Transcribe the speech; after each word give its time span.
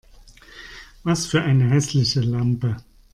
Was 1.03 1.27
für 1.27 1.43
eine 1.43 1.69
hässliche 1.69 2.21
Lampe! 2.21 2.77